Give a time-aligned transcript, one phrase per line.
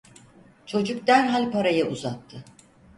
[0.65, 2.43] Çocuk derhal parayı uzattı.